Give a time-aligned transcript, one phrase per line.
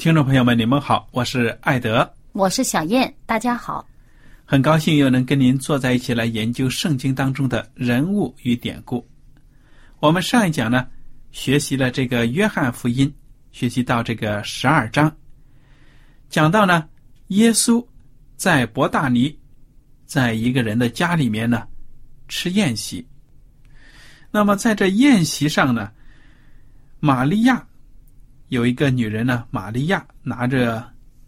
[0.00, 3.86] 听众朋友们，你们好，我是艾德，我是小燕，大家好。
[4.46, 9.06] 很高兴又能跟您坐在一起来研究圣经当中的人物与典故。
[9.98, 10.86] 我们上一讲呢，
[11.32, 13.14] 学习了这个约翰福音，
[13.52, 15.14] 学习到这个十二章，
[16.30, 16.88] 讲到呢，
[17.26, 17.86] 耶稣
[18.36, 19.38] 在伯大尼，
[20.06, 21.68] 在一个人的家里面呢
[22.26, 23.06] 吃宴席。
[24.30, 25.92] 那么在这宴席上呢，
[27.00, 27.62] 玛利亚。
[28.50, 30.84] 有一个女人呢，玛利亚拿着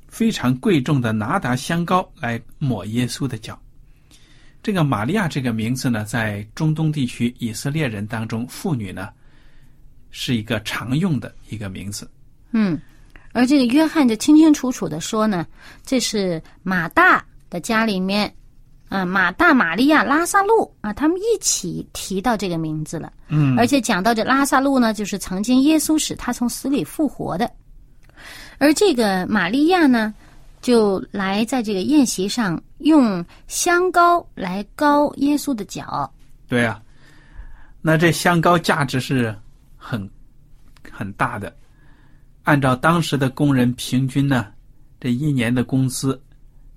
[0.09, 3.57] 非常贵重的拿达香膏来抹耶稣的脚。
[4.61, 9.09] 这个玛利亚这个名字呢，在中东地区以色列人当中，妇女呢
[10.11, 12.11] 是一个常用的一个名字。
[12.51, 12.77] 嗯，
[13.33, 15.47] 而这个约翰就清清楚楚的说呢，
[15.85, 18.35] 这是马大的家里面。
[18.93, 23.11] 啊，马大、玛利亚、拉萨路啊，他们一起提到这个名字了。
[23.29, 27.51] 嗯，而且讲到这拉萨路呢，就是曾经耶稣使他从死里复活的。
[28.59, 30.13] 而这个玛利亚呢，
[30.61, 36.13] 就来在这个宴席上用香膏来膏耶稣的脚。
[36.47, 36.79] 对啊，
[37.81, 39.35] 那这香膏价值是
[39.75, 40.07] 很
[40.91, 41.51] 很大的。
[42.43, 44.49] 按照当时的工人平均呢，
[45.01, 46.21] 这一年的工资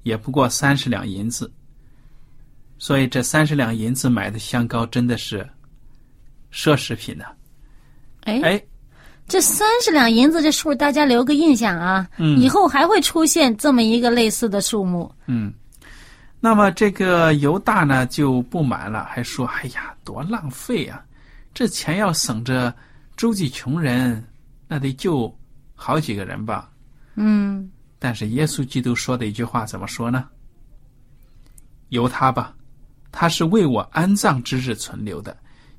[0.03, 1.51] 也不过三十两银子。
[2.77, 5.47] 所以这三十两银子买的香膏真的是
[6.51, 7.25] 奢侈品呢。
[8.21, 8.63] 哎哎，
[9.27, 15.11] 这三十两银子这数，大家留个印象啊，嗯以后还会出现这么一个类似的数目。
[15.27, 15.53] 嗯，
[16.39, 21.03] 那么这个犹大呢就不满了，还说：“哎呀，多浪费啊！
[21.53, 22.73] 这钱要省着
[23.15, 24.23] 周济穷人，
[24.67, 25.33] 那得救
[25.73, 26.69] 好几个人吧。”
[27.15, 30.27] 嗯，但是耶稣基督说的一句话怎么说呢？
[31.89, 32.53] 由他吧。
[33.17, 35.35] 他是为我安葬之日存留的，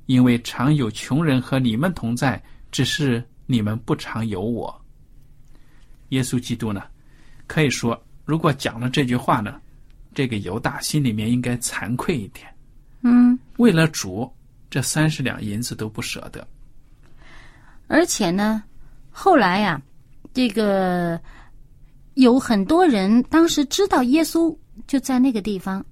[0.06, 2.42] 因为常有穷人和你们同在，
[2.72, 4.74] 只是你们不常有我。
[6.08, 6.82] 耶稣基督呢，
[7.46, 9.60] 可以说，如果讲了这句话呢，
[10.14, 12.46] 这个犹大心里面应该惭愧一点。
[13.02, 14.32] 嗯，为了主，
[14.70, 16.48] 这三十两银子都不舍得。
[17.86, 18.62] 而且呢，
[19.10, 19.78] 后来呀、
[20.32, 21.20] 这个
[22.14, 25.84] 有很多人当时知道耶稣就在那个地方，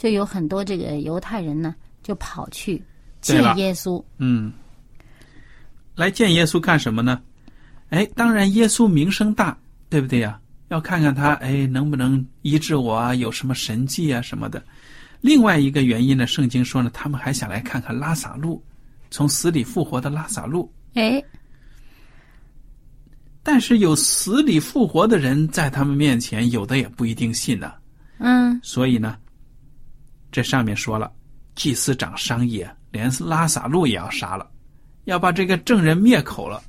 [0.00, 2.82] 就有很多这个犹太人呢，就跑去
[3.20, 4.02] 见耶稣。
[4.16, 4.50] 嗯，
[5.94, 7.20] 来见耶稣干什么呢？
[7.90, 9.54] 哎，当然耶稣名声大，
[9.90, 10.40] 对不对呀？
[10.68, 14.64] 要看看他哎能不能医治我啊，有什么神迹啊什么的。
[15.20, 18.64] 另外一个原因呢，圣经说呢，他们还想来看看拉萨路，
[19.10, 20.72] 从死里复活的拉萨路。
[20.94, 21.22] 哎，
[23.42, 27.74] 但是有死里复活的人在他们面前，有的也不一定信呢。
[28.16, 29.18] 嗯，所以呢，
[30.32, 31.10] 这上面说了，
[31.54, 34.48] 祭司长商议，连拉萨路也要杀了，
[35.04, 36.62] 要把这个证人灭口了。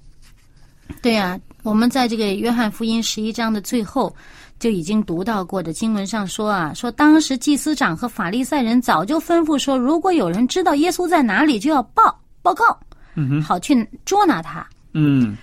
[1.01, 4.13] 对呀、我们在这个约翰福音十一章的最后
[4.59, 12.77] 就已经读到过的经文上说啊，说当时祭司长和法利赛人早就吩咐说，如果有人知道耶稣在哪里，就要报报告，
[13.15, 14.67] 嗯哼，好去捉拿他。
[14.93, 15.37] 嗯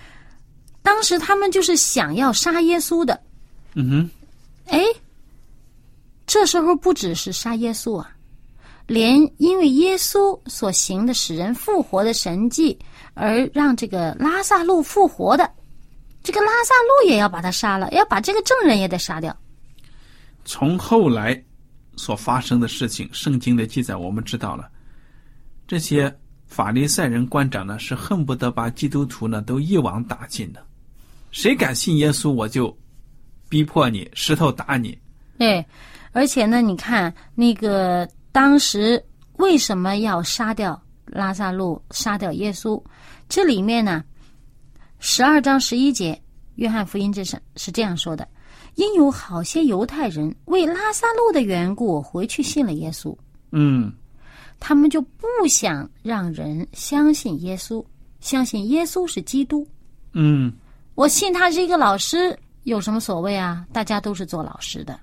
[0.83, 3.19] 当时他们就是想要杀耶稣的，
[3.73, 4.09] 嗯哼，
[4.67, 4.83] 哎，
[6.29, 8.07] 这时候不只是杀耶稣啊，
[8.85, 12.77] 连因为耶稣所行的使人复活的神迹，
[13.15, 15.49] 而让这个拉萨路复活的，
[16.21, 19.35] 这个拉萨路也要把他杀了，要把这个证人也得杀掉。
[20.45, 21.43] 从后来
[21.95, 24.69] 所发生的事情，圣经的记载我们知道了，
[25.67, 26.15] 这些
[26.45, 30.63] 法利赛人官长呢是恨不得把基督徒呢都一网打尽的，
[31.31, 32.77] 谁敢信耶稣，我就
[33.49, 34.95] 逼迫你，石头打你。
[35.39, 35.65] 对，
[36.11, 39.01] 而且呢，你看那个当时
[39.37, 42.79] 为什么要杀掉拉萨路，杀掉耶稣？
[43.29, 44.03] 这里面呢，
[44.99, 46.21] 十二章十一节，
[46.55, 48.27] 约翰福音这是是这样说的：
[48.75, 53.15] 因有好些犹太人为拉萨路的缘故回去信了耶稣，
[53.51, 53.91] 嗯
[54.59, 57.81] 他们就不想让人相信耶稣，
[58.19, 59.65] 相信耶稣是基督。
[60.11, 60.51] 嗯
[60.95, 63.65] 我信他是一个老师，有什么所谓啊？
[63.71, 64.99] 大家都是做老师的，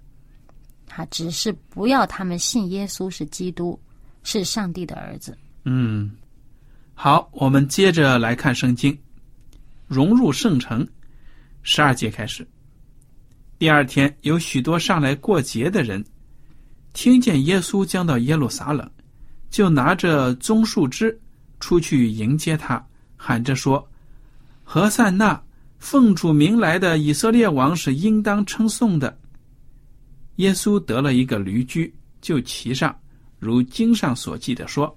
[0.97, 3.79] 他只是不要他们信耶稣是基督，
[4.23, 5.37] 是上帝的儿子。
[5.65, 6.11] 嗯，
[6.95, 8.99] 好，我们接着来看圣经，
[9.87, 10.89] 融入圣城，
[11.63, 12.49] 十二节开始。
[13.59, 16.03] 第二天，有许多上来过节的人，
[16.95, 18.91] 听见耶稣将到耶路撒冷，
[19.51, 21.21] 就拿着棕树枝
[21.61, 22.83] 出去迎接他，
[23.19, 23.87] 喊着说
[24.65, 25.39] ：“何塞那，
[25.79, 29.15] 奉主名来的以色列王是应当称颂的。”
[30.37, 32.97] 耶稣得了一个驴驹，就骑上，
[33.39, 34.97] 如经上所记的说：“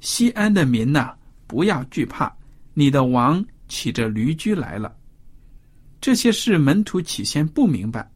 [0.00, 1.14] 西安的民呐、
[1.46, 2.32] 不要惧怕，
[2.74, 4.94] 你的王骑着驴驹来了。”
[6.00, 8.08] 这些事门徒起先不明白，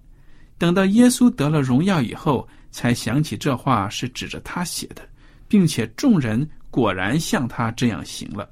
[0.56, 5.02] 等到耶稣得了荣耀以后，才想起这话是指着他写的，
[5.48, 8.48] 并且众人果然像他这样行了。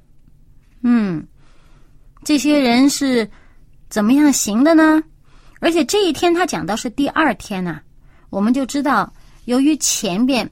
[0.81, 1.25] 嗯，
[2.23, 3.27] 这些人是
[3.89, 5.01] 怎么样行的呢？
[5.59, 7.79] 而且这一天他讲到是第二天呐、
[8.31, 9.13] 我们就知道，
[9.45, 10.49] 由于前边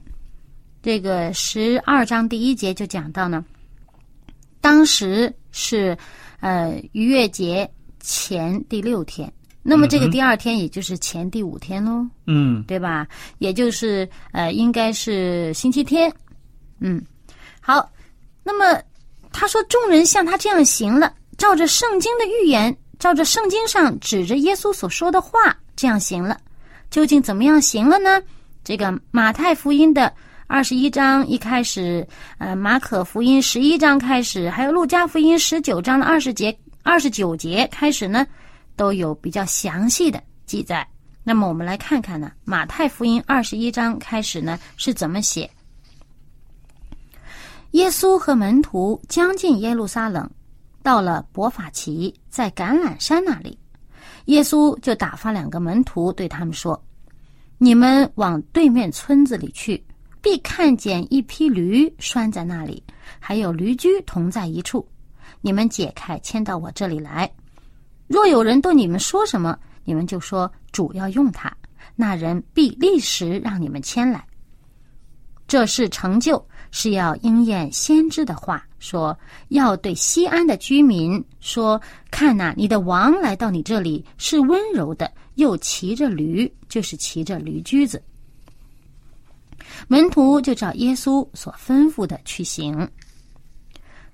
[0.82, 3.44] 这个十二章第一节就讲到呢，
[4.60, 5.96] 当时是
[6.40, 7.68] 呃逾越节
[7.98, 9.32] 前第六天，
[9.62, 12.06] 那么这个第二天也就是前第五天喽。
[12.26, 13.08] 嗯对吧？
[13.38, 16.12] 也就是呃，应该是星期天。
[16.78, 17.02] 嗯，
[17.60, 17.90] 好。
[18.42, 18.80] 那么
[19.32, 26.38] 他说，众人像他这样行了，照着圣经的预言，照着圣经上指着耶稣所说的话，这样行了。
[26.90, 28.20] 究竟怎么样行了呢？
[28.64, 30.12] 这个马太福音的
[30.46, 32.06] 二十一章一开始，
[32.38, 38.26] 呃，马可福音十一章开始，还有路加福音十九章的二十节、二十九节开始呢，
[38.74, 40.86] 都有比较详细的记载。
[41.22, 45.48] 那么我们来看看呢，马太福音二十一章开始呢是怎么写？
[47.72, 50.28] 耶稣和门徒将近耶路撒冷，
[50.82, 53.56] 到了伯法奇，在橄榄山那里，
[54.26, 56.80] 耶稣就打发两个门徒对他们说
[57.58, 59.82] ：“你们往对面村子里去，
[60.20, 62.82] 必看见一匹驴拴在那里，
[63.18, 64.86] 还有驴驹同在一处。
[65.40, 67.30] 你们解开，牵到我这里来。
[68.06, 71.50] 若有人对你们说什么，你们就说主要用它，
[71.96, 74.24] 那人必立时让你们牵来。
[75.50, 79.18] 这事成就，是要应验先知的话，说
[79.48, 88.00] 要对西安的居民说：看呐、你的王来到你这里，是温柔的，又骑着驴，就是骑着驴驹子。
[89.88, 92.88] 门徒就照耶稣所吩咐的去行，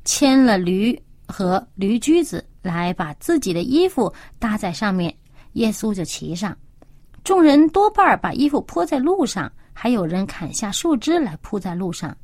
[0.07, 5.15] 牵了驴和驴驹子来，把自己的衣服搭在上面，
[5.53, 6.57] 耶稣就骑上。
[7.25, 12.17] 众人多半把衣服泼在路上，还有人砍下树枝来铺在路上。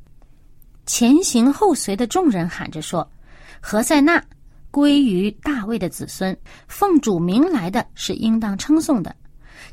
[0.87, 3.07] 前行后随的众人喊着说
[3.61, 4.21] ：“何塞纳，
[4.71, 6.35] 归于大卫的子孙，
[6.67, 9.15] 奉主名来的是应当称颂的。”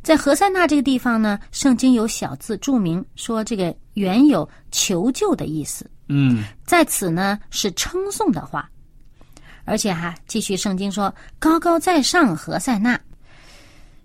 [0.02, 5.90] 在何塞纳这个地方呢，圣经有小字注明说，这个原有求救的意思。
[6.08, 8.68] 嗯在此呢是称颂的话，
[9.64, 13.00] 而且哈、继续圣经说高高在上何塞纳。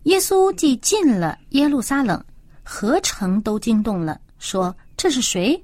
[0.04, 2.24] 耶稣既进了耶路撒冷，
[2.68, 5.64] 何城都惊动了，说这是谁？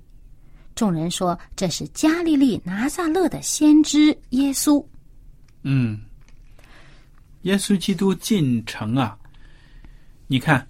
[0.75, 4.83] 众人说这是加利利拿撒勒的先知耶稣。
[5.63, 5.99] 嗯，
[7.41, 9.17] 耶稣基督进城啊，
[10.27, 10.65] 你看，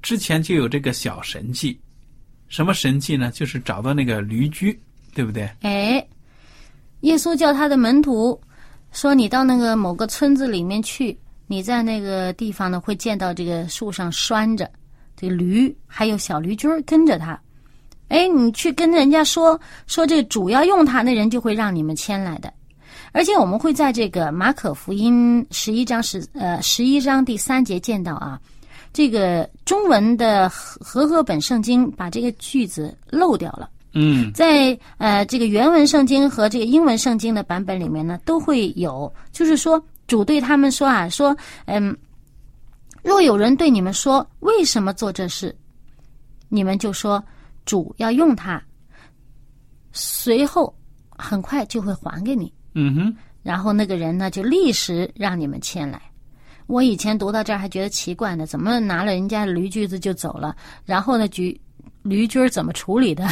[0.00, 1.78] 之前就有这个小神迹，
[2.48, 3.30] 什么神迹呢？
[3.30, 4.80] 就是找到那个驴驹，
[5.14, 5.50] 对不对？
[5.62, 6.06] 哎，
[7.00, 8.40] 耶稣叫他的门徒
[8.92, 14.70] 说：“你到那个某个村子里面去，你在那个地方呢，会见到这个树上拴着
[15.28, 17.40] 这驴，还有小驴驹儿跟着他。
[18.08, 22.52] 哎，你去跟人家说说这主要用他，那人就会让你们牵来的。
[23.12, 28.38] 而且我们会在这个马可福音十一章十呃十一章第三节见到啊，
[28.92, 33.70] 这个中文的和和合本圣经把这个句子漏掉了。
[33.94, 41.34] 嗯在呃这个原文圣经和这个英文圣经的版本里面呢，都会有，就是说主对他们说啊，说
[41.66, 41.96] 嗯，
[43.04, 45.54] 若有人对你们说为什么做这事，
[46.48, 47.22] 你们就说
[47.66, 48.60] 主要用它，
[49.92, 50.74] 随后
[51.10, 52.52] 很快就会还给你。
[52.72, 56.00] 嗯哼，然后那个人呢，就立时让你们牵来。
[56.66, 60.56] 我以前读到这儿还觉得奇怪呢，怎么拿了人家驴驹子就走了？
[60.86, 61.60] 然后呢，驴
[62.02, 63.26] 驴驹儿怎么处理的？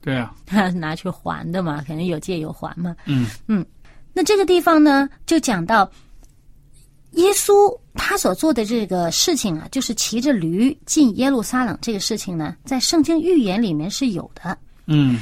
[0.00, 0.32] 对啊，
[0.72, 2.94] 拿去还的嘛，肯定有借有还嘛。
[3.06, 3.66] 嗯嗯
[4.12, 5.90] 那这个地方呢，就讲到
[7.12, 7.52] 耶稣
[7.94, 14.56] 他所做的这个事情啊，就是骑着驴进耶路撒冷这个事情呢，在圣经预言里面是有的。
[14.86, 15.18] 嗯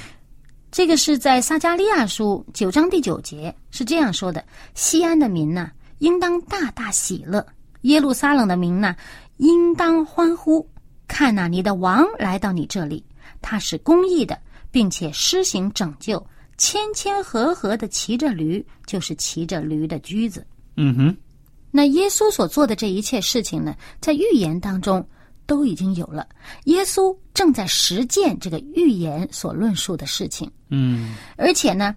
[0.70, 4.44] 这个是在撒加利亚书九章第九节是这样说的
[4.76, 7.40] ：“西安的民呐、应当大大喜乐；
[7.82, 8.94] 耶路撒冷的民呐、
[9.38, 10.68] 应当欢呼。
[11.06, 13.02] 看呐、你的王来到你这里，
[13.40, 14.38] 他是公义的，
[14.70, 16.24] 并且施行拯救，
[16.58, 20.46] 谦谦和和的骑着驴，就是骑着驴的驹子。
[20.76, 21.16] 嗯哼，
[21.70, 25.06] 那耶稣所做的这一切事情呢，在预言当中
[25.46, 26.26] 都已经有了。
[26.64, 30.50] 耶稣正在实践这个预言所论述的事情。
[30.70, 31.94] 嗯而且呢，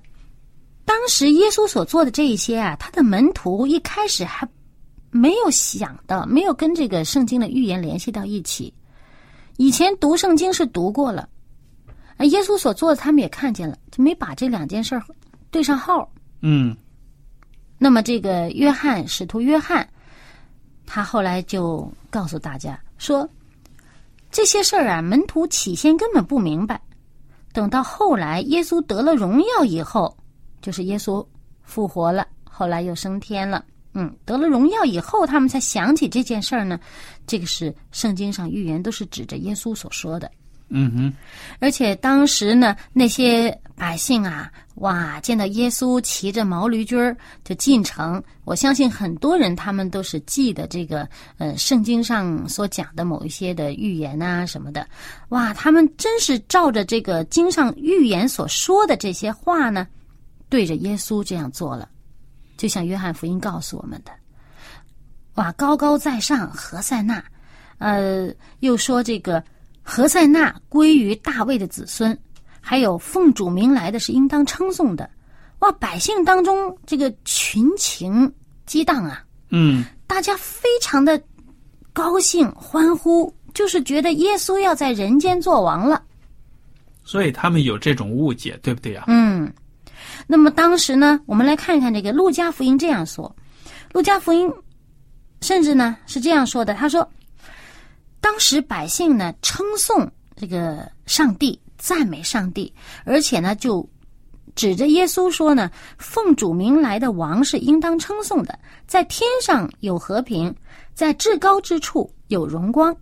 [0.86, 4.48] 当时耶稣所做的这一些啊，他的门徒一开始还
[5.10, 8.74] 没有想到，没有跟这个圣经的预言联系到一起。
[9.58, 11.28] 以前读圣经是读过了，
[12.18, 15.04] 啊，耶稣所做的他们也看见了，就没把这两件事儿
[15.50, 16.10] 对上号。
[16.42, 16.76] 嗯
[17.84, 19.90] 那么这个约翰使徒约翰，
[20.86, 23.28] 他后来就告诉大家说，
[24.30, 26.80] 这些事儿啊，门徒起先根本不明白，
[27.52, 30.16] 等到后来耶稣得了荣耀以后，
[30.62, 31.26] 就是耶稣
[31.64, 36.80] 复活了，后来又升天了，嗯，得了荣耀以后，他们才想起这件事儿呢。
[37.26, 40.30] 这个是圣经上预言都是指着耶稣所说的。
[40.74, 41.14] 嗯哼，
[41.60, 51.06] 而且当时呢，那些百姓啊，哇，见到耶稣骑着毛驴驹儿就进城，我相信很多人他们都是记得这个
[51.38, 54.88] 呃圣经上所讲的某一些的预言啊什么的，
[55.28, 59.86] 哇，他们真是照着这个经上预言所说的这些话呢，
[60.48, 61.90] 对着耶稣这样做了，
[62.56, 64.12] 就像约翰福音告诉我们的，
[65.34, 67.22] 哇，高高在上何塞纳，
[67.78, 69.44] 呃，又说这个。
[69.84, 72.18] 何塞纳归于大卫的子孙，
[72.60, 75.10] 还有奉主名来的是应当称颂的。
[75.60, 78.32] 哇，百姓当中这个群情
[78.66, 81.22] 激荡啊，嗯大家非常的
[81.94, 86.02] 高兴欢呼，就是觉得耶稣要在人间做王了。
[87.04, 89.52] 所以他们有这种误解，对不对呀、嗯，
[90.28, 93.36] 那么当时呢，我们来看看这个路加福音这样说，
[93.94, 94.50] 路加福音
[95.42, 97.08] 甚至呢是这样说的，他说。
[98.22, 102.74] 当时百姓呢称颂这个上帝，赞美上帝，
[103.04, 103.88] 而且呢就
[104.56, 110.56] 指着耶稣说呢：“奉主名来的王是应当称颂的，在天上有和平，
[110.94, 112.96] 在至高之处有荣光。”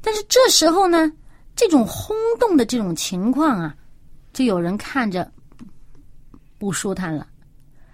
[0.00, 1.10] 但是这时候呢，
[1.54, 3.74] 这种轰动的这种情况啊，
[4.32, 5.30] 就有人看着
[6.58, 7.26] 不舒坦了。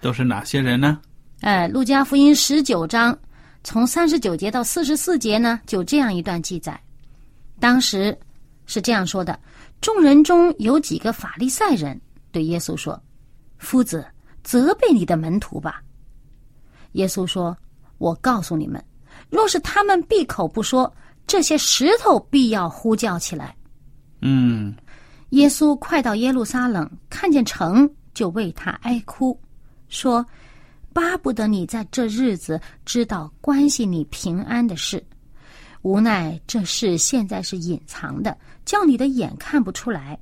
[0.00, 1.00] 都是哪些人呢？
[1.40, 3.18] 哎，路加福音十九章。
[3.68, 6.80] 从三十九节到四十四节呢，就这样一段记载。
[7.60, 8.18] 当时
[8.64, 9.38] 是这样说的：
[9.82, 12.00] 众人中有几个法利赛人
[12.32, 12.98] 对耶稣说
[13.60, 14.02] ：“夫子，
[14.42, 15.82] 责备你的门徒吧。”
[16.92, 17.54] 耶稣说
[17.98, 18.82] ：“我告诉你们，
[19.28, 20.90] 若是他们闭口不说，
[21.26, 23.54] 这些石头必要呼叫起来。”
[24.22, 24.74] 嗯
[25.28, 29.38] 耶稣快到耶路撒冷，看见城，就为他哀哭，
[29.90, 30.24] 说。
[30.98, 35.00] 巴不得你在这日子知道关系你平安的事，
[35.82, 40.18] 无奈这事现在是隐藏的，叫你的眼看不出来。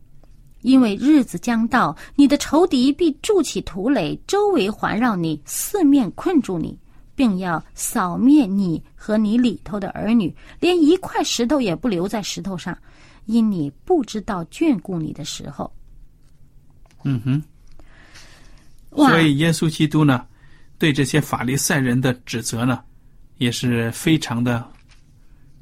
[0.60, 6.78] 因为日子将到，你的仇敌必筑起土垒，周围环绕你，四面困住你，
[7.14, 12.76] 并要扫灭你和你里头的儿女，连一块石头也不留在石头上，
[13.24, 15.72] 因你不知道眷顾你的时候。
[17.02, 17.42] 嗯哼，
[18.94, 20.26] 所以耶稣基督呢？
[20.78, 22.82] 对这些法利赛人的指责呢，
[23.38, 24.64] 也是非常的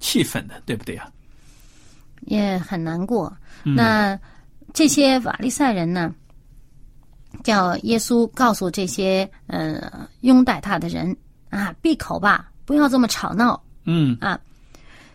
[0.00, 1.08] 气愤的，对不对啊？
[2.22, 3.34] 也很难过。
[3.64, 4.18] 嗯、那
[4.72, 6.12] 这些法利赛人呢，
[7.42, 11.16] 叫耶稣告诉这些呃拥戴他的人
[11.50, 13.62] 啊，闭口吧，不要这么吵闹。
[13.84, 14.40] 嗯啊，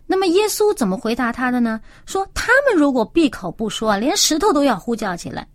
[0.06, 1.82] 那么耶稣怎么回答他的呢？
[2.06, 5.48] 说他们如果闭口不说，连石头都要呼叫起来。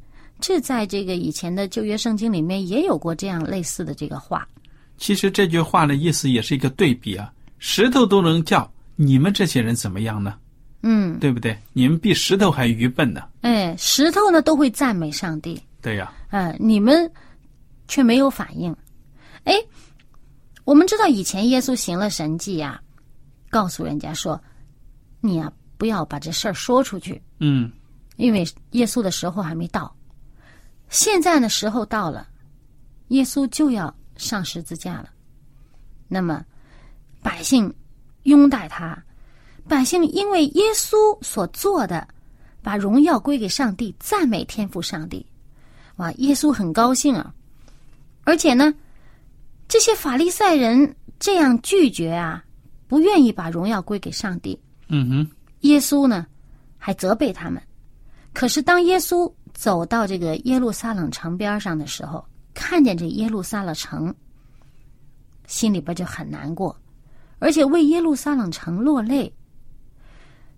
[0.46, 4.46] 这在这个以前的旧约圣经里面也有过这样类似的这个话。
[4.98, 10.34] 其实这句话的意思也是一个对比啊，石头都能叫，你们这些人怎么样呢？
[10.82, 11.58] 嗯，对不对？
[11.72, 13.22] 你们比石头还愚笨呢。
[13.40, 17.10] 哎，石头呢都会赞美上帝，对呀，呃，你们
[17.88, 18.76] 却没有反应。
[19.44, 19.54] 哎，
[20.64, 22.78] 我们知道以前耶稣行了神迹呀、
[23.48, 24.38] 告诉人家说，
[25.22, 27.72] 你呀、不要把这事儿说出去，嗯，
[28.16, 29.90] 因为耶稣的时候还没到。
[30.94, 32.28] 现在的，时候到了，
[33.08, 35.10] 耶稣就要上十字架了。
[36.06, 36.44] 那么，
[37.20, 37.74] 百姓
[38.22, 38.96] 拥戴他，
[39.66, 42.06] 百姓因为耶稣所做的，
[42.62, 45.26] 把荣耀归给上帝，赞美天赋上帝。
[45.96, 47.34] 哇，耶稣很高兴啊！
[48.22, 48.72] 而且呢，
[49.66, 52.44] 这些法利赛人这样拒绝啊，
[52.86, 54.56] 不愿意把荣耀归给上帝。
[54.86, 55.30] 嗯哼，
[55.62, 56.24] 耶稣呢，
[56.78, 57.60] 还责备他们。
[58.32, 64.14] 可是当耶稣走到这个耶路撒冷城边上的时候，看见这耶路撒冷城，
[65.46, 66.76] 心里边就很难过，
[67.38, 69.32] 而且为耶路撒冷城落泪。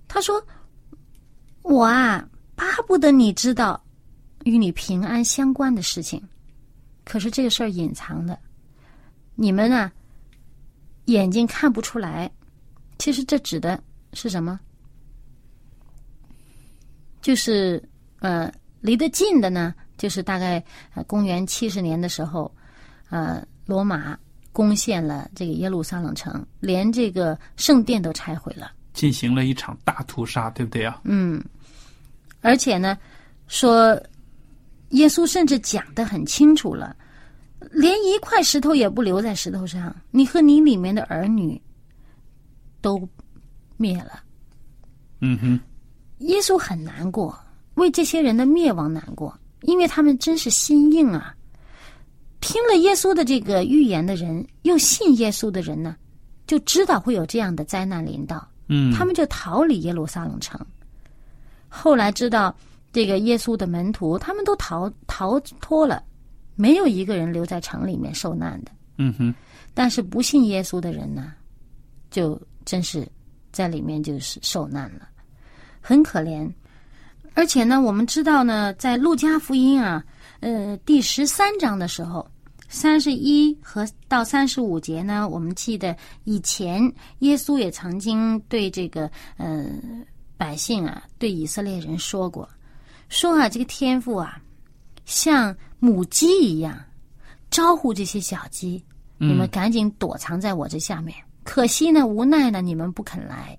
[0.08, 0.44] 他说
[1.62, 3.80] ：“我啊，巴不得你知道
[4.44, 6.22] 与你平安相关的事情，
[7.04, 8.38] 可是这个事儿隐藏的，
[9.34, 9.92] 你们呢，
[11.06, 12.30] 眼睛看不出来。
[12.98, 13.82] 其实这指的
[14.14, 14.58] 是什么？
[17.20, 17.82] 就是
[18.20, 20.62] 呃，离得近的呢，就是大概
[20.94, 22.54] 呃公元七十年的时候，
[23.10, 24.18] 呃，罗马
[24.52, 28.72] 攻陷了这个耶路撒冷城，连这个圣殿都拆毁了。
[28.92, 31.00] 进行了一场大屠杀，对不对啊？
[31.04, 31.42] 嗯，
[32.40, 32.96] 而且呢，
[33.46, 34.00] 说
[34.90, 36.96] 耶稣甚至讲得很清楚了，
[37.70, 41.60] 连一块石头也不留在石头上，你和你里面的儿女
[42.80, 43.06] 都
[43.76, 44.22] 灭了。
[45.20, 45.60] 嗯哼，
[46.18, 47.38] 耶稣很难过，
[47.76, 51.34] 为这些人的灭亡难过，因为他们真是心硬啊。
[52.40, 55.96] 听了耶稣的这个预言的人，又信耶稣的人呢，
[56.46, 60.60] 就知道会有这样的灾难临到，嗯，他们就逃离耶路撒冷城。
[61.68, 62.54] 后来知道
[62.92, 66.02] 这个耶稣的门徒，他们都逃逃脱了，
[66.54, 68.70] 没有一个人留在城里面受难的。
[68.98, 69.34] 嗯哼，
[69.74, 71.32] 但是不信耶稣的人呢，
[72.10, 73.06] 就真是
[73.50, 75.08] 在里面就是受难了，
[75.80, 76.48] 很可怜。
[77.36, 80.02] 而且呢，我们知道呢，在路加福音啊，
[80.40, 82.26] 呃，第十三章的时候，
[82.66, 85.94] 三十一和到三十五节呢，我们记得
[86.24, 89.66] 以前耶稣也曾经对这个呃
[90.38, 92.48] 百姓啊，对以色列人说过，
[93.10, 94.40] 说啊，这个天父啊，
[95.04, 96.82] 像母鸡一样
[97.50, 98.82] 招呼这些小鸡，
[99.18, 101.14] 你们赶紧躲藏在我这下面。
[101.44, 103.56] 可惜呢，无奈呢，你们不肯来。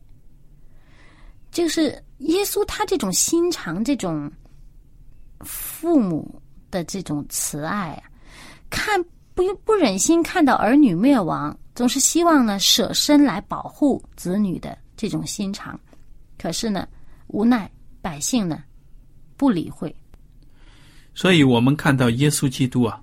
[1.57, 1.85] 就是
[2.19, 4.31] 耶稣他这种心肠，这种
[5.39, 6.39] 父母
[6.69, 8.03] 的这种慈爱啊，
[8.69, 15.79] 看不不忍心看到儿女灭亡，总是希望呢舍身来保护子女的这种心肠。
[16.37, 16.87] 可是呢，
[17.25, 17.67] 无奈
[18.03, 18.63] 百姓呢
[19.35, 19.93] 不理会。
[21.15, 23.01] 所以我们看到耶稣基督啊，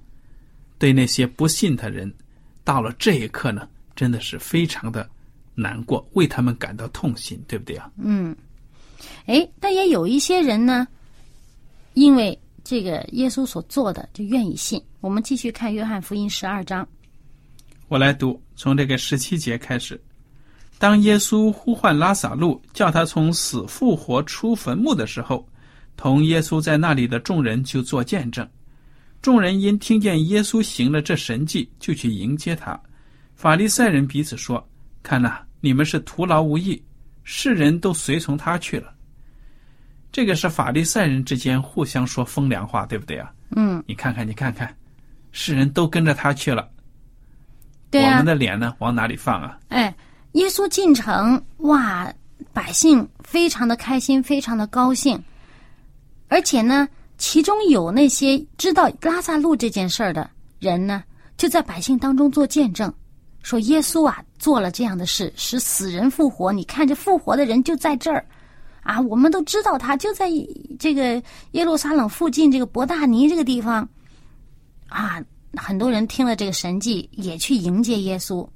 [0.78, 2.14] 对那些不信的人，
[2.62, 5.10] 到了这一刻呢，真的是非常的
[5.54, 7.90] 难过，为他们感到痛心，对不对啊？
[7.96, 8.34] 嗯，
[9.26, 10.86] 哎，但也有一些人呢，
[11.94, 14.82] 因为这个耶稣所做的，就愿意信。
[15.00, 16.86] 我们继续看约翰福音十二章。
[17.88, 20.00] 我来读，从这个十七节开始。
[20.78, 25.46] 当耶稣呼唤拉撒路，叫他从死复活出坟墓的时候，
[25.96, 28.46] 同耶稣在那里的众人就做见证。
[29.22, 32.78] 众人因听见耶稣行了这神迹，就去迎接他。
[33.36, 34.66] 法利赛人彼此说
[35.02, 36.80] ：“看呐、你们是徒劳无益，
[37.22, 38.92] 世人都随从他去了。”
[40.12, 43.32] 这个是法利赛人之间互相说风凉话，对不对啊？
[43.56, 44.76] 嗯，你看看，你看看，
[45.32, 46.68] 世人都跟着他去了，
[47.90, 49.58] 对啊我们，的脸呢，往哪里放啊？
[49.70, 49.92] 哎，
[50.32, 52.12] 耶稣进城，哇，
[52.52, 55.20] 百姓非常的开心，非常的高兴，
[56.28, 61.02] 而且呢，其中有那些知道拉萨路这件事儿的人呢，
[61.38, 62.92] 就在百姓当中做见证，
[63.44, 66.50] 说耶稣啊做了这样的事，使死人复活。
[66.50, 68.24] 你看这复活的人就在这儿，
[68.82, 70.30] 啊，我们都知道他就在
[70.78, 73.86] 这个耶路撒冷附近这个伯大尼这个地方，
[74.88, 75.22] 啊，
[75.56, 78.48] 很多人听了这个神迹，也去迎接耶稣。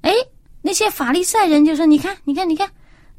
[0.00, 0.12] 哎，
[0.60, 2.68] 那些法利赛人就说：“你看，你看，你看，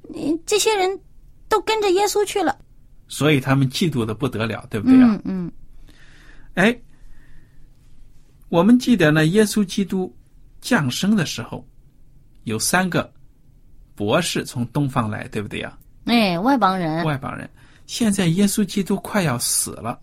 [0.09, 0.99] 你这些人
[1.47, 2.59] 都跟着耶稣去了。
[3.07, 5.19] 所以他们嫉妒的不得了，对不对啊？
[5.23, 5.51] 嗯嗯
[6.55, 6.77] 哎，
[8.49, 10.13] 我们记得呢，耶稣基督
[10.61, 11.67] 降生的时候，
[12.43, 13.11] 有三个
[13.95, 17.49] 博士从东方来，对不对呀、哎，外邦人，外邦人。
[17.85, 19.99] 现在耶稣基督快要死了，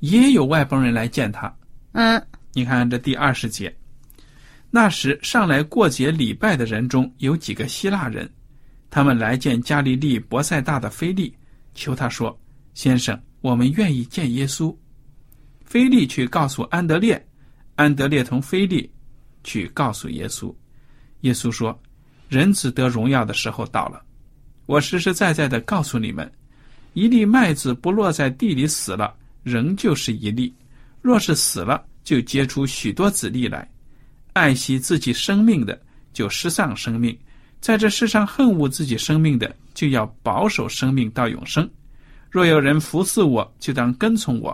[0.00, 1.54] 也有外邦人来见他。
[1.92, 2.20] 嗯
[2.52, 3.74] 你看这第二十节，
[4.70, 8.28] 那时上来过节礼拜的人中有几个希腊人，
[8.90, 11.36] 他们来见加利利博塞大的菲利，
[11.74, 12.36] 求他说
[12.74, 14.76] ：“先生，我们愿意见耶稣。”
[15.64, 17.24] 菲利去告诉安德烈，
[17.74, 18.88] 安德烈同菲利
[19.44, 20.52] 去告诉耶稣。
[21.20, 21.78] 耶稣说
[22.28, 24.02] ：“人子得荣耀的时候到了。
[24.66, 26.30] 我实实在在的告诉你们，
[26.94, 30.52] 一粒麦子不落在地里死了，仍旧是一粒；
[31.00, 33.70] 若是死了，就结出许多子粒来。
[34.32, 35.80] 爱惜自己生命的，
[36.12, 37.14] 就失丧生命；
[37.60, 41.68] 在这世上恨恶自己生命的，就要保守生命到永生。
[42.30, 44.52] 若有人服侍我，就当跟从我；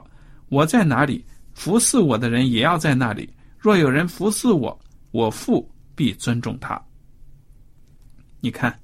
[0.49, 1.25] 我在哪里，
[1.55, 3.29] 服侍我的人也要在那里。
[3.61, 4.81] 若有人服侍我，
[5.13, 6.83] 我父必尊重他。
[8.41, 8.77] 你看。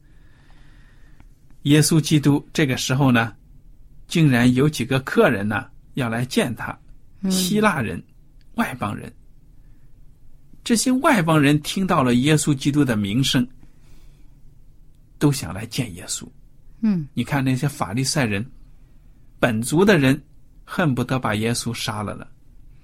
[1.62, 3.35] 耶稣基督这个时候呢，
[4.07, 6.79] 竟然有几个客人呢要来见他，
[7.29, 8.01] 希腊人、
[8.55, 9.12] 外邦人。
[10.62, 13.45] 这些外邦人听到了耶稣基督的名声，
[15.19, 16.25] 都想来见耶稣。
[16.83, 18.49] 嗯，你看那些法利赛人，
[19.41, 20.23] 本族的人
[20.65, 22.25] 恨不得把耶稣杀了呢。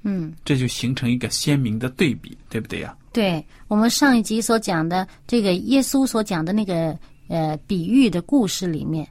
[0.03, 2.97] 嗯，这就形成一个鲜明的对比，对不对呀？
[3.13, 6.99] 对我们上一集所讲的这个耶稣所讲的那个。
[7.29, 9.09] 呃，比喻的故事里面，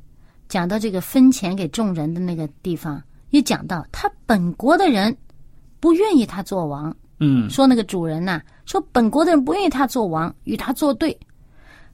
[0.47, 3.01] 讲到这个分钱给众人的那个地方，
[3.31, 5.17] 也讲到他本国的人
[5.79, 6.95] 不愿意他做王。
[7.17, 11.17] 嗯，说那个主人呐，说本国的人不愿意他做王，与他作对。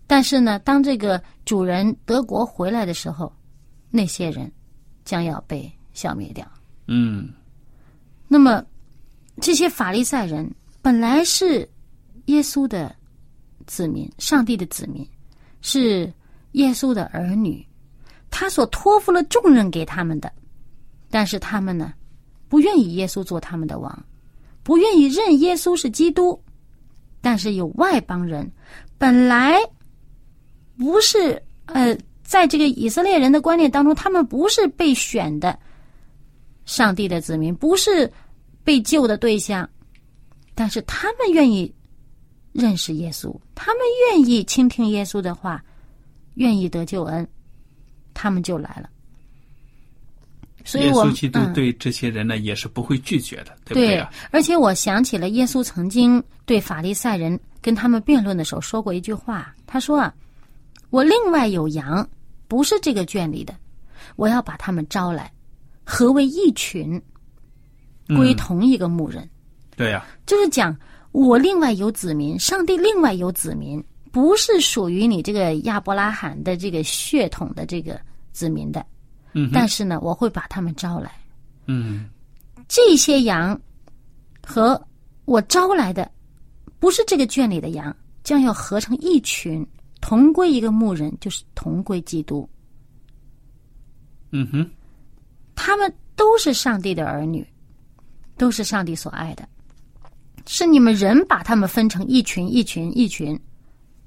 [0.06, 3.32] 但是呢，当这个主人德国回来的时候，
[3.90, 4.52] 那些人
[5.06, 6.46] 将要被消灭掉。
[6.88, 7.30] 嗯，
[8.28, 8.62] 那么
[9.42, 10.50] 这些法利赛人
[10.82, 11.68] 本来是
[12.26, 12.96] 耶稣的
[13.66, 15.08] 子民，上帝的子民，
[15.62, 16.12] 是。
[16.54, 17.64] 耶稣的儿女，
[18.32, 20.32] 他所托付了重任给他们的，
[21.12, 21.94] 但是他们呢，
[22.48, 24.06] 不愿意耶稣做他们的王，
[24.64, 26.42] 不愿意认耶稣是基督。
[27.22, 28.50] 但是有外邦人，
[28.98, 29.60] 本来
[30.80, 35.60] 不是呃，在这个以色列人的观念当中，他们不是被选的
[36.66, 38.12] 上帝的子民，不是
[38.68, 39.70] 被救的对象，
[40.54, 41.74] 但是他们愿意
[42.52, 45.64] 认识耶稣，他们愿意倾听耶稣的话。
[46.34, 47.28] 愿意得救恩，
[48.14, 48.88] 他们就来了。
[50.64, 54.08] 所以，耶稣基督对这些人呢，也是不会拒绝的，对不对？
[54.30, 60.14] 而且，我想起了耶稣曾经对法利赛人跟他们辩论的时候说过一句话，他说：“啊，
[60.92, 62.08] 我另外有羊，
[62.48, 63.56] 不是这个圈里的，
[64.16, 65.32] 我要把他们招来，
[65.84, 67.02] 合为一群，
[68.16, 69.28] 归同一个牧人。”
[69.76, 70.76] 对呀，就是讲
[71.12, 73.84] 我另外有子民，上帝另外有子民。
[74.10, 78.00] 不是属于你这个亚伯拉罕的这个血统的这个
[78.32, 78.84] 子民的，
[79.34, 81.12] 嗯，但是呢，我会把他们招来，
[81.68, 82.10] 嗯，
[82.68, 83.60] 这些羊
[84.44, 84.82] 和
[85.26, 86.10] 我招来的
[86.80, 89.64] 不是这个圈里的羊，将要合成一群，
[90.02, 92.50] 同归一个牧人，就是同归基督。
[94.32, 94.68] 嗯哼，
[95.54, 97.46] 他们都是上帝的儿女，
[98.38, 99.48] 都是上帝所爱的，
[100.46, 103.40] 是你们人把他们分成一群一群一群。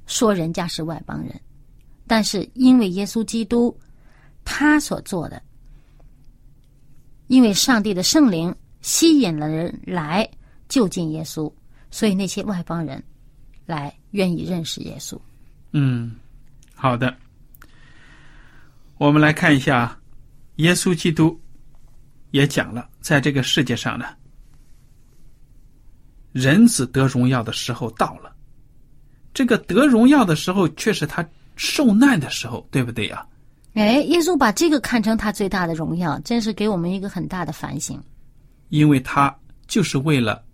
[0.07, 1.41] 说人家是外邦人，
[2.05, 3.79] 但是因为耶稣基督
[4.45, 5.41] 他所做的，
[7.29, 10.29] 因为上帝的圣灵吸引了人来
[10.69, 11.53] 就近耶稣，
[11.93, 13.01] 所以那些外邦人
[13.67, 15.17] 来愿意认识耶稣。
[15.71, 16.17] 嗯，
[16.75, 17.17] 好的，
[18.99, 19.97] 我们来看一下，
[20.57, 21.41] 耶稣基督
[22.33, 24.07] 也讲了，在这个世界上呢，
[26.33, 28.35] 人子得荣耀的时候到了。
[29.33, 33.25] 这个得荣耀的时候，却是他受难的时候，对不对呀？
[33.75, 38.03] 哎，耶稣把这个看成他最大的荣耀，真是给我们一个很大的反省。
[38.69, 39.33] 因为他
[39.67, 40.45] 就是为了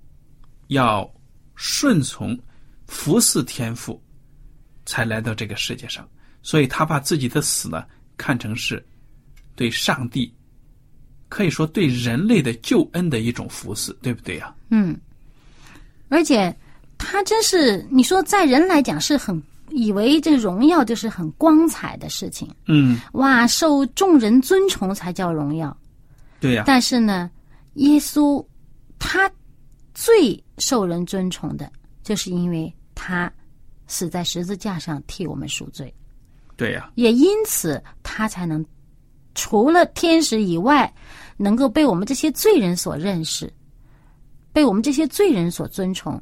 [0.69, 1.11] 要
[1.55, 2.39] 顺从、
[2.87, 4.03] 服侍天父，
[4.85, 6.07] 才来到这个世界上，
[6.43, 7.85] 所以他把自己的死呢
[8.19, 8.85] 看成是
[9.55, 10.31] 对上帝，
[11.29, 14.55] 可以说对人类的救恩的一种服侍，对不对呀？
[14.71, 14.99] 嗯，
[16.09, 16.55] 而且。
[16.99, 25.77] 他真是，你说在人来讲是很以为这荣耀就是很光彩的事情，嗯，哇，受众人尊崇才叫荣耀，
[26.41, 26.65] 对呀。
[26.67, 27.31] 但是呢，
[27.75, 28.43] 耶稣
[28.99, 29.31] 他
[29.93, 31.71] 最受人尊崇的，
[32.03, 33.31] 就是因为他
[33.87, 35.93] 死在十字架上替我们赎罪，
[36.57, 36.91] 对呀。
[36.95, 38.65] 也因此他才能
[39.35, 40.91] 除了天使以外，
[41.37, 43.53] 能够被我们这些罪人所认识，
[44.57, 46.19] 被我们这些罪人所尊崇。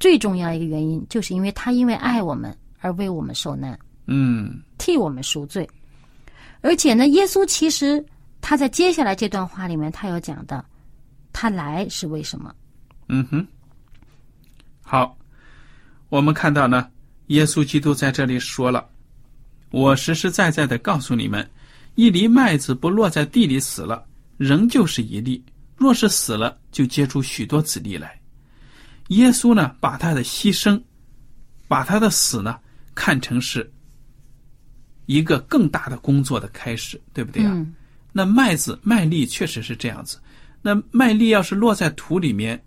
[0.00, 5.70] 最重要一个原因，就是因为他因为爱我们而为我们受难，嗯，替我们赎罪。
[6.62, 8.04] 而且呢，耶稣其实
[8.40, 10.64] 他在接下来这段话里面，他有讲的，
[11.32, 12.52] 他来是为什么？
[13.08, 13.46] 嗯哼，
[14.82, 15.16] 好，
[16.08, 16.90] 我们看到呢，
[17.28, 18.84] 耶稣基督在这里说了
[19.70, 21.48] ：“我实实在在的告诉你们，
[21.94, 24.04] 一粒麦子不落在地里死了，
[24.38, 25.40] 仍旧是一粒；
[25.80, 28.20] 若是死了，就结出许多子粒来。”
[29.08, 30.80] 耶稣呢，把他的牺牲，
[31.66, 32.56] 把他的死呢，
[32.94, 33.68] 看成是
[35.06, 37.66] 一个更大的工作的开始，对不对啊？
[38.12, 40.20] 那麦子麦粒确实是这样子。
[40.62, 42.62] 那麦粒要是落在土里面，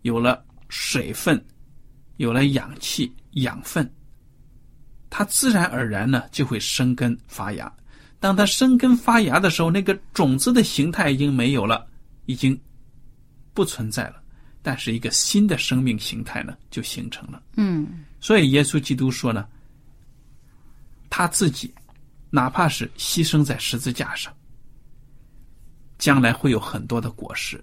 [0.00, 1.44] 有了水分。
[2.18, 3.92] 有了氧气、养分，
[5.10, 7.70] 它自然而然呢就会生根发芽。
[8.20, 11.84] 当它生根发芽的时候，那个种子的形态已经没有了，
[12.26, 12.58] 已经
[13.52, 14.22] 不存在了。
[14.62, 17.42] 但是一个新的生命形态呢就形成了。
[17.56, 19.46] 嗯，所以耶稣基督说呢，
[21.10, 21.72] 他自己
[22.30, 24.34] 哪怕是牺牲在十字架上，
[25.98, 27.62] 将来会有很多的果实。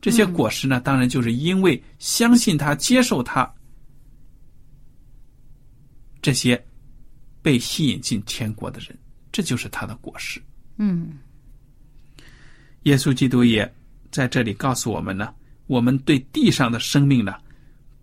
[0.00, 3.48] 这些果实呢，当然就是因为相信他、接受他。
[6.20, 6.62] 这些
[7.40, 8.98] 被吸引进天国的人，
[9.30, 10.42] 这就是他的果实。
[10.76, 11.16] 嗯，
[12.82, 13.72] 耶稣基督也
[14.10, 15.32] 在这里告诉我们呢：
[15.66, 17.34] 我们对地上的生命呢，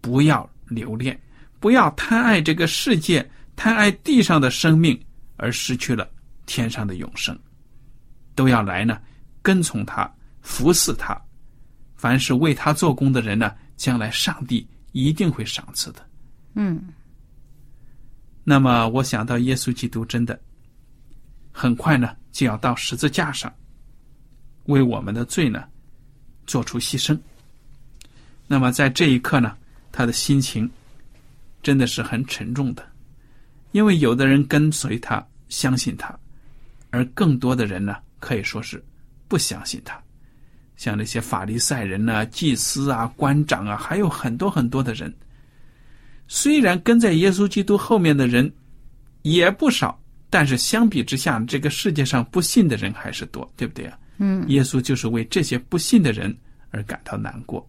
[0.02, 1.20] 不要留恋，
[1.60, 5.00] 不要贪爱这个世界，贪爱地上的生命，
[5.36, 6.10] 而失去了
[6.46, 7.38] 天上的永生。
[8.36, 9.02] 都要来呢，
[9.41, 10.10] 跟从他，
[10.41, 11.20] 服侍他。
[11.96, 16.08] 凡是为他做工的人呢，将来上帝一定会赏赐的。
[16.54, 16.82] 嗯。
[18.43, 20.39] 那么，我想到耶稣基督真的
[21.52, 23.52] 很快呢，就要到十字架上，
[24.65, 25.67] 为我们的罪呢
[26.48, 27.16] 做出牺牲。
[28.48, 29.56] 那么，在这一刻呢，
[29.92, 30.68] 他的心情
[31.62, 32.84] 真的是很沉重的，
[33.74, 36.18] 因为有的人跟随他，相信他，
[36.90, 38.84] 而更多的人呢，可以说是
[39.28, 40.02] 不相信他。
[40.78, 45.14] 像那些法利赛人呢、祭司啊、官长啊，还有很多很多的人。
[46.28, 48.52] 虽然跟在耶稣基督后面的人
[49.24, 53.98] 也不少，但是相比之下，这个世界上不信的人还是多，对不对啊？
[54.18, 56.36] 嗯，耶稣就是为这些不信的人
[56.72, 57.68] 而感到难过。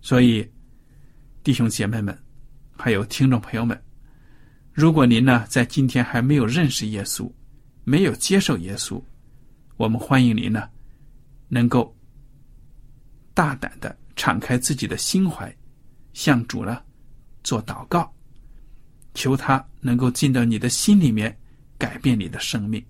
[0.00, 0.48] 所以，
[1.42, 2.16] 弟兄姐妹们，
[2.76, 3.80] 还有听众朋友们，
[4.72, 7.30] 如果您呢在今天还没有认识耶稣，
[7.84, 9.02] 没有接受耶稣，
[9.76, 10.68] 我们欢迎您呢，
[11.48, 11.96] 能够
[13.32, 15.54] 大胆的敞开自己的心怀，
[16.12, 16.82] 向主呢。
[17.42, 18.10] 做祷告，
[19.12, 21.38] 求他能够进到你的心里面，
[21.76, 22.82] 改变你的生命。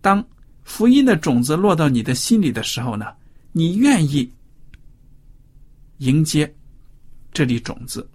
[0.00, 0.24] 当
[0.70, 3.06] 福音的种子落到你的心里的时候呢，
[3.50, 4.32] 你愿意
[5.98, 6.50] 迎接
[7.32, 8.08] 这粒种子，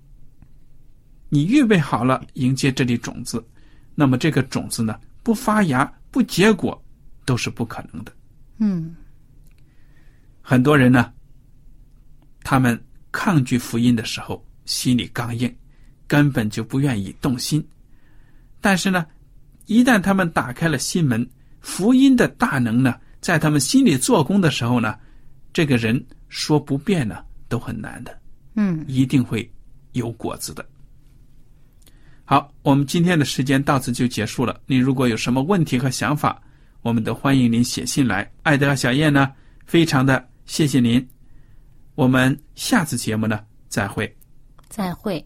[1.28, 3.46] 你预备好了迎接这粒种子，
[3.94, 6.82] 那么这个种子呢，不发芽不结果
[7.26, 8.12] 都是不可能的。
[8.60, 8.96] 嗯，
[10.42, 11.12] 很多人呢，
[12.42, 14.44] 他们抗拒福音的时候。
[14.64, 15.56] 心里刚硬，
[16.08, 17.64] 根本就不愿意动心。
[18.60, 19.06] 但是呢，
[19.68, 21.30] 一旦他们打开了心门，
[21.66, 24.96] 福音的大能呢，在他们心里做工的时候呢，
[25.52, 28.16] 这个人说不变呢，都很难的。
[28.54, 29.52] 嗯，一定会
[29.94, 30.64] 有果子的。
[32.24, 34.62] 好，我们今天的时间到此就结束了。
[34.68, 36.40] 您如果有什么问题和想法，
[36.84, 38.32] 我们都欢迎您写信来。
[38.44, 39.34] 艾德和小燕呢，
[39.66, 41.06] 非常的谢谢您。
[41.96, 44.16] 我们下次节目呢，再会。
[44.70, 45.26] 再会。